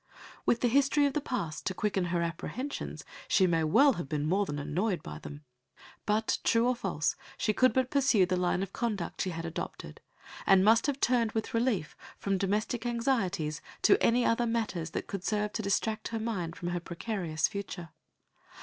With 0.47 0.61
the 0.61 0.67
history 0.67 1.05
of 1.05 1.13
the 1.13 1.21
past 1.21 1.63
to 1.67 1.75
quicken 1.75 2.05
her 2.05 2.23
apprehensions, 2.23 3.05
she 3.27 3.45
may 3.45 3.63
well 3.63 3.93
have 4.01 4.09
been 4.09 4.25
more 4.25 4.47
than 4.47 4.57
"annoyed" 4.57 5.03
by 5.03 5.19
them. 5.19 5.43
But, 6.07 6.39
true 6.43 6.67
or 6.67 6.75
false, 6.75 7.15
she 7.37 7.53
could 7.53 7.71
but 7.71 7.91
pursue 7.91 8.25
the 8.25 8.35
line 8.35 8.63
of 8.63 8.73
conduct 8.73 9.21
she 9.21 9.29
had 9.29 9.45
adopted, 9.45 10.01
and 10.47 10.65
must 10.65 10.87
have 10.87 10.99
turned 10.99 11.33
with 11.33 11.53
relief 11.53 11.95
from 12.17 12.39
domestic 12.39 12.83
anxieties 12.83 13.61
to 13.83 14.01
any 14.01 14.25
other 14.25 14.47
matters 14.47 14.89
that 14.89 15.05
could 15.05 15.23
serve 15.23 15.53
to 15.53 15.61
distract 15.61 16.07
her 16.07 16.19
mind 16.19 16.55
from 16.55 16.69
her 16.69 16.79
precarious 16.79 17.47
future. 17.47 17.89